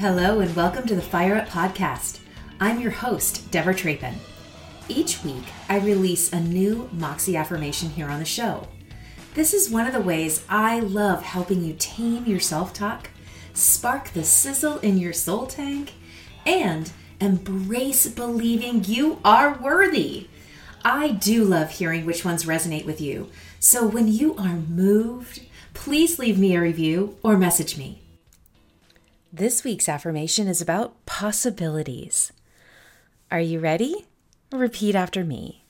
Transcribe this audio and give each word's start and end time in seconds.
Hello, 0.00 0.40
and 0.40 0.56
welcome 0.56 0.86
to 0.86 0.94
the 0.94 1.02
Fire 1.02 1.34
Up 1.34 1.48
Podcast. 1.50 2.20
I'm 2.58 2.80
your 2.80 2.90
host, 2.90 3.50
Deborah 3.50 3.74
Trapin. 3.74 4.14
Each 4.88 5.22
week, 5.22 5.44
I 5.68 5.78
release 5.78 6.32
a 6.32 6.40
new 6.40 6.88
Moxie 6.90 7.36
affirmation 7.36 7.90
here 7.90 8.08
on 8.08 8.18
the 8.18 8.24
show. 8.24 8.66
This 9.34 9.52
is 9.52 9.68
one 9.68 9.86
of 9.86 9.92
the 9.92 10.00
ways 10.00 10.42
I 10.48 10.80
love 10.80 11.22
helping 11.22 11.62
you 11.62 11.76
tame 11.78 12.24
your 12.24 12.40
self 12.40 12.72
talk, 12.72 13.10
spark 13.52 14.08
the 14.08 14.24
sizzle 14.24 14.78
in 14.78 14.96
your 14.96 15.12
soul 15.12 15.46
tank, 15.46 15.92
and 16.46 16.90
embrace 17.20 18.08
believing 18.08 18.82
you 18.84 19.20
are 19.22 19.58
worthy. 19.58 20.28
I 20.82 21.10
do 21.10 21.44
love 21.44 21.72
hearing 21.72 22.06
which 22.06 22.24
ones 22.24 22.44
resonate 22.44 22.86
with 22.86 23.02
you. 23.02 23.28
So 23.58 23.86
when 23.86 24.08
you 24.08 24.34
are 24.36 24.56
moved, 24.56 25.42
please 25.74 26.18
leave 26.18 26.38
me 26.38 26.56
a 26.56 26.60
review 26.62 27.18
or 27.22 27.36
message 27.36 27.76
me. 27.76 28.00
This 29.32 29.62
week's 29.62 29.88
affirmation 29.88 30.48
is 30.48 30.60
about 30.60 31.06
possibilities. 31.06 32.32
Are 33.30 33.40
you 33.40 33.60
ready? 33.60 34.06
Repeat 34.50 34.96
after 34.96 35.22
me. 35.22 35.64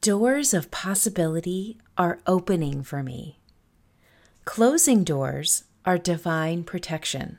Doors 0.00 0.54
of 0.54 0.70
possibility 0.70 1.76
are 1.98 2.20
opening 2.26 2.82
for 2.82 3.02
me. 3.02 3.38
Closing 4.46 5.04
doors 5.04 5.64
are 5.84 5.98
divine 5.98 6.64
protection. 6.64 7.36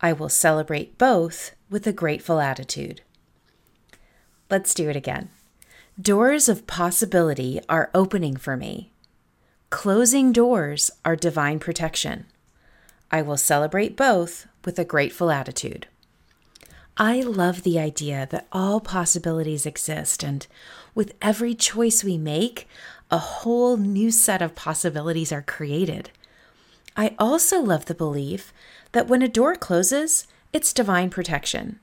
I 0.00 0.12
will 0.12 0.28
celebrate 0.28 0.98
both 0.98 1.54
with 1.70 1.86
a 1.86 1.92
grateful 1.92 2.40
attitude. 2.40 3.02
Let's 4.50 4.74
do 4.74 4.88
it 4.88 4.96
again. 4.96 5.30
Doors 6.00 6.48
of 6.48 6.66
possibility 6.66 7.60
are 7.68 7.90
opening 7.94 8.36
for 8.36 8.56
me. 8.56 8.92
Closing 9.70 10.32
doors 10.32 10.90
are 11.04 11.14
divine 11.14 11.60
protection. 11.60 12.26
I 13.12 13.20
will 13.22 13.36
celebrate 13.36 13.96
both 13.96 14.46
with 14.64 14.78
a 14.78 14.84
grateful 14.84 15.30
attitude. 15.30 15.86
I 16.96 17.20
love 17.20 17.62
the 17.62 17.78
idea 17.78 18.26
that 18.30 18.46
all 18.52 18.80
possibilities 18.80 19.66
exist, 19.66 20.22
and 20.22 20.46
with 20.94 21.14
every 21.20 21.54
choice 21.54 22.02
we 22.02 22.16
make, 22.16 22.66
a 23.10 23.18
whole 23.18 23.76
new 23.76 24.10
set 24.10 24.40
of 24.40 24.54
possibilities 24.54 25.30
are 25.30 25.42
created. 25.42 26.10
I 26.96 27.14
also 27.18 27.60
love 27.60 27.84
the 27.84 27.94
belief 27.94 28.52
that 28.92 29.08
when 29.08 29.22
a 29.22 29.28
door 29.28 29.56
closes, 29.56 30.26
it's 30.52 30.72
divine 30.72 31.10
protection. 31.10 31.80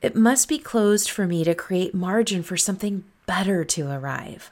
It 0.00 0.14
must 0.14 0.48
be 0.48 0.58
closed 0.58 1.10
for 1.10 1.26
me 1.26 1.44
to 1.44 1.54
create 1.54 1.94
margin 1.94 2.42
for 2.42 2.56
something 2.56 3.04
better 3.26 3.64
to 3.64 3.90
arrive. 3.90 4.50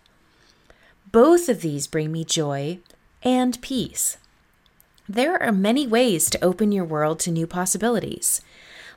Both 1.13 1.49
of 1.49 1.61
these 1.61 1.87
bring 1.87 2.11
me 2.11 2.25
joy 2.25 2.79
and 3.23 3.61
peace. 3.61 4.19
There 5.09 5.41
are 5.41 5.53
many 5.53 5.87
ways 5.87 6.29
to 6.31 6.45
open 6.45 6.73
your 6.73 6.85
world 6.85 7.21
to 7.21 7.31
new 7.31 7.47
possibilities. 7.47 8.41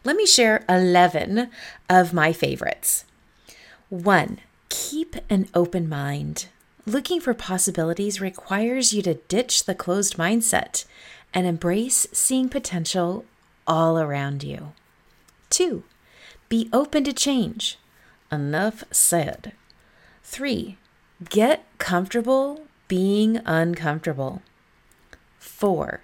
Let 0.03 0.15
me 0.15 0.25
share 0.25 0.65
11 0.67 1.49
of 1.89 2.13
my 2.13 2.33
favorites. 2.33 3.05
One, 3.89 4.39
keep 4.69 5.15
an 5.30 5.47
open 5.53 5.87
mind. 5.87 6.47
Looking 6.85 7.19
for 7.19 7.33
possibilities 7.33 8.19
requires 8.21 8.93
you 8.93 9.02
to 9.03 9.15
ditch 9.15 9.65
the 9.65 9.75
closed 9.75 10.17
mindset 10.17 10.85
and 11.33 11.45
embrace 11.45 12.07
seeing 12.11 12.49
potential 12.49 13.25
all 13.67 13.99
around 13.99 14.43
you. 14.43 14.71
Two, 15.52 15.83
be 16.47 16.69
open 16.73 17.03
to 17.03 17.13
change. 17.13 17.77
Enough 18.31 18.83
said. 18.89 19.52
Three, 20.23 20.77
get 21.30 21.65
comfortable 21.77 22.63
being 22.87 23.41
uncomfortable. 23.45 24.42
Four, 25.39 26.02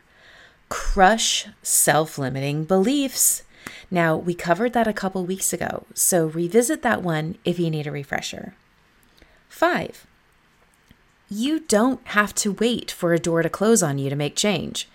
crush 0.70 1.48
self 1.62 2.18
limiting 2.18 2.64
beliefs. 2.64 3.44
Now, 3.92 4.16
we 4.16 4.34
covered 4.34 4.74
that 4.74 4.88
a 4.88 4.94
couple 4.94 5.26
weeks 5.26 5.54
ago, 5.54 5.86
so 5.94 6.26
revisit 6.28 6.82
that 6.82 7.04
one 7.04 7.38
if 7.46 7.60
you 7.60 7.70
need 7.70 7.88
a 7.88 7.92
refresher. 7.92 8.56
Five, 9.48 10.08
you 11.30 11.60
don't 11.60 12.06
have 12.10 12.36
to 12.36 12.54
wait 12.54 12.92
for 12.92 13.14
a 13.14 13.20
door 13.20 13.42
to 13.42 13.50
close 13.50 13.82
on 13.82 13.98
you 13.98 14.10
to 14.10 14.16
make 14.16 14.36
change. 14.36 14.88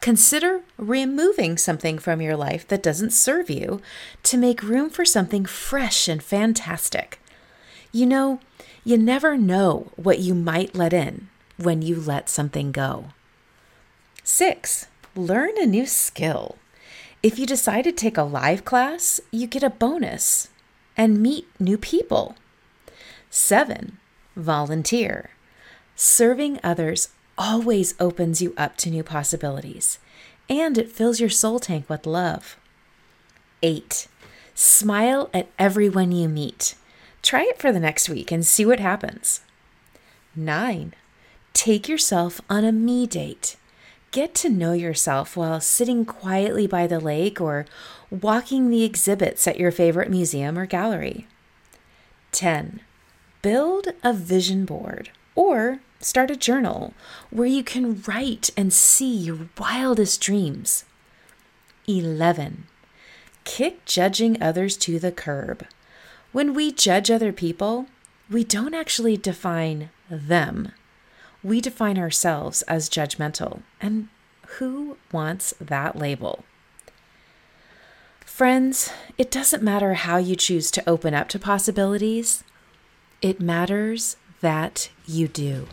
Consider 0.00 0.62
removing 0.76 1.56
something 1.56 1.98
from 1.98 2.20
your 2.20 2.36
life 2.36 2.66
that 2.68 2.82
doesn't 2.82 3.12
serve 3.12 3.48
you 3.48 3.80
to 4.24 4.36
make 4.36 4.62
room 4.62 4.90
for 4.90 5.04
something 5.04 5.44
fresh 5.44 6.08
and 6.08 6.22
fantastic. 6.22 7.20
You 7.92 8.06
know, 8.06 8.40
you 8.84 8.98
never 8.98 9.36
know 9.36 9.92
what 9.96 10.18
you 10.18 10.34
might 10.34 10.74
let 10.74 10.92
in 10.92 11.28
when 11.56 11.82
you 11.82 12.00
let 12.00 12.28
something 12.28 12.72
go. 12.72 13.06
Six, 14.24 14.86
learn 15.16 15.52
a 15.58 15.66
new 15.66 15.86
skill. 15.86 16.56
If 17.22 17.38
you 17.38 17.46
decide 17.46 17.82
to 17.84 17.92
take 17.92 18.16
a 18.16 18.22
live 18.22 18.64
class, 18.64 19.20
you 19.30 19.46
get 19.46 19.62
a 19.62 19.70
bonus 19.70 20.48
and 20.96 21.20
meet 21.20 21.48
new 21.58 21.76
people. 21.76 22.36
Seven, 23.30 23.98
volunteer. 24.36 25.30
Serving 25.96 26.60
others 26.62 27.08
always 27.36 27.94
opens 27.98 28.40
you 28.40 28.54
up 28.56 28.76
to 28.78 28.90
new 28.90 29.02
possibilities 29.02 29.98
and 30.48 30.76
it 30.78 30.92
fills 30.92 31.20
your 31.20 31.30
soul 31.30 31.58
tank 31.58 31.88
with 31.88 32.06
love. 32.06 32.56
Eight, 33.62 34.06
smile 34.54 35.30
at 35.32 35.48
everyone 35.58 36.12
you 36.12 36.28
meet. 36.28 36.74
Try 37.22 37.42
it 37.42 37.58
for 37.58 37.72
the 37.72 37.80
next 37.80 38.08
week 38.08 38.30
and 38.30 38.44
see 38.44 38.66
what 38.66 38.80
happens. 38.80 39.40
Nine, 40.34 40.94
take 41.52 41.88
yourself 41.88 42.40
on 42.50 42.64
a 42.64 42.72
me 42.72 43.06
date. 43.06 43.56
Get 44.12 44.34
to 44.36 44.50
know 44.50 44.74
yourself 44.74 45.38
while 45.38 45.58
sitting 45.58 46.04
quietly 46.04 46.66
by 46.66 46.86
the 46.86 47.00
lake 47.00 47.40
or 47.40 47.64
walking 48.10 48.68
the 48.68 48.84
exhibits 48.84 49.48
at 49.48 49.58
your 49.58 49.70
favorite 49.70 50.10
museum 50.10 50.58
or 50.58 50.66
gallery. 50.66 51.26
10. 52.32 52.80
Build 53.40 53.88
a 54.04 54.12
vision 54.12 54.66
board 54.66 55.10
or 55.34 55.80
start 55.98 56.30
a 56.30 56.36
journal 56.36 56.92
where 57.30 57.48
you 57.48 57.64
can 57.64 58.02
write 58.02 58.50
and 58.54 58.70
see 58.70 59.14
your 59.16 59.48
wildest 59.58 60.20
dreams. 60.20 60.84
11. 61.86 62.64
Kick 63.44 63.82
judging 63.86 64.40
others 64.42 64.76
to 64.76 64.98
the 64.98 65.10
curb. 65.10 65.64
When 66.32 66.52
we 66.52 66.70
judge 66.70 67.10
other 67.10 67.32
people, 67.32 67.86
we 68.30 68.44
don't 68.44 68.74
actually 68.74 69.16
define 69.16 69.88
them. 70.10 70.72
We 71.42 71.60
define 71.60 71.98
ourselves 71.98 72.62
as 72.62 72.88
judgmental. 72.88 73.62
And 73.80 74.08
who 74.58 74.96
wants 75.10 75.54
that 75.60 75.96
label? 75.96 76.44
Friends, 78.24 78.90
it 79.18 79.30
doesn't 79.30 79.62
matter 79.62 79.94
how 79.94 80.16
you 80.16 80.36
choose 80.36 80.70
to 80.70 80.88
open 80.88 81.14
up 81.14 81.28
to 81.30 81.38
possibilities, 81.38 82.44
it 83.20 83.40
matters 83.40 84.16
that 84.40 84.90
you 85.06 85.28
do. 85.28 85.68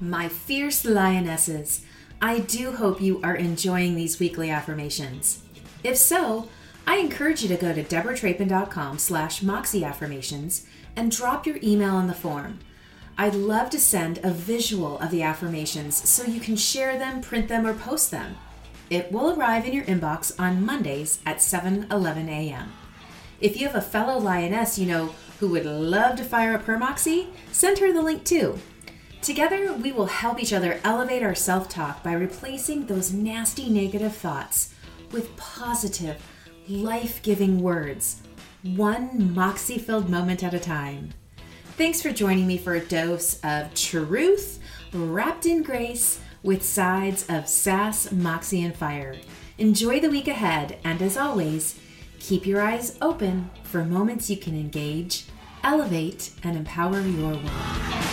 My 0.00 0.28
fierce 0.28 0.84
lionesses, 0.84 1.84
I 2.20 2.40
do 2.40 2.72
hope 2.72 3.00
you 3.00 3.20
are 3.22 3.36
enjoying 3.36 3.94
these 3.94 4.18
weekly 4.18 4.50
affirmations. 4.50 5.42
If 5.84 5.96
so, 5.96 6.48
I 6.86 6.96
encourage 6.96 7.42
you 7.42 7.48
to 7.48 7.56
go 7.56 7.72
to 7.72 7.84
deborahtrapin.com 7.84 8.98
slash 8.98 9.42
moxie 9.42 9.84
affirmations 9.84 10.66
and 10.96 11.10
drop 11.10 11.46
your 11.46 11.58
email 11.62 11.98
in 11.98 12.08
the 12.08 12.14
form. 12.14 12.58
I'd 13.18 13.34
love 13.34 13.70
to 13.70 13.78
send 13.78 14.18
a 14.22 14.30
visual 14.30 14.98
of 14.98 15.10
the 15.10 15.22
affirmations 15.22 16.08
so 16.08 16.24
you 16.24 16.40
can 16.40 16.56
share 16.56 16.98
them, 16.98 17.20
print 17.20 17.48
them, 17.48 17.66
or 17.66 17.74
post 17.74 18.10
them. 18.10 18.36
It 18.90 19.12
will 19.12 19.38
arrive 19.38 19.66
in 19.66 19.72
your 19.72 19.84
inbox 19.84 20.38
on 20.38 20.64
Mondays 20.64 21.20
at 21.24 21.42
7 21.42 21.86
11 21.90 22.28
a.m. 22.28 22.72
If 23.40 23.60
you 23.60 23.66
have 23.66 23.76
a 23.76 23.80
fellow 23.80 24.18
lioness 24.18 24.78
you 24.78 24.86
know 24.86 25.14
who 25.40 25.48
would 25.48 25.66
love 25.66 26.16
to 26.16 26.24
fire 26.24 26.54
up 26.54 26.64
her 26.64 26.78
moxie, 26.78 27.28
send 27.50 27.78
her 27.78 27.92
the 27.92 28.02
link 28.02 28.24
too. 28.24 28.58
Together, 29.20 29.72
we 29.72 29.92
will 29.92 30.06
help 30.06 30.42
each 30.42 30.52
other 30.52 30.80
elevate 30.82 31.22
our 31.22 31.34
self 31.34 31.68
talk 31.68 32.02
by 32.02 32.12
replacing 32.12 32.86
those 32.86 33.12
nasty 33.12 33.68
negative 33.68 34.14
thoughts 34.14 34.74
with 35.10 35.36
positive, 35.36 36.20
life 36.68 37.22
giving 37.22 37.60
words, 37.60 38.22
one 38.62 39.32
moxie 39.34 39.78
filled 39.78 40.08
moment 40.08 40.42
at 40.42 40.54
a 40.54 40.60
time. 40.60 41.10
Thanks 41.76 42.02
for 42.02 42.12
joining 42.12 42.46
me 42.46 42.58
for 42.58 42.74
a 42.74 42.80
dose 42.80 43.40
of 43.42 43.74
truth 43.74 44.58
wrapped 44.92 45.46
in 45.46 45.62
grace 45.62 46.20
with 46.42 46.62
sides 46.62 47.24
of 47.30 47.48
sass, 47.48 48.12
moxie, 48.12 48.62
and 48.62 48.76
fire. 48.76 49.16
Enjoy 49.56 49.98
the 49.98 50.10
week 50.10 50.28
ahead, 50.28 50.78
and 50.84 51.00
as 51.00 51.16
always, 51.16 51.80
keep 52.20 52.46
your 52.46 52.60
eyes 52.60 52.98
open 53.00 53.50
for 53.62 53.84
moments 53.84 54.28
you 54.28 54.36
can 54.36 54.54
engage, 54.54 55.24
elevate, 55.64 56.32
and 56.42 56.58
empower 56.58 57.00
your 57.00 57.30
world. 57.30 58.11